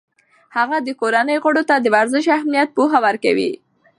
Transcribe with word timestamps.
هغه 0.57 0.77
د 0.81 0.89
کورنۍ 1.01 1.37
غړو 1.43 1.63
ته 1.69 1.75
د 1.79 1.85
ورزش 1.95 2.25
اهمیت 2.37 2.69
پوهه 2.77 2.99
ورکوي. 3.05 3.51